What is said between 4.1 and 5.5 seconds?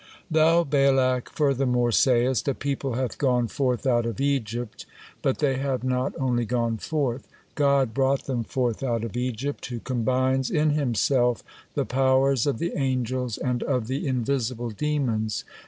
Egypt,' but